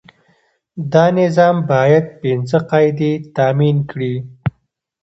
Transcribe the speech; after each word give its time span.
دا 0.93 1.05
نظام 1.19 1.55
باید 1.71 2.05
پنځه 2.21 2.57
قاعدې 2.69 3.11
تامین 3.35 3.77
کړي. 3.91 4.15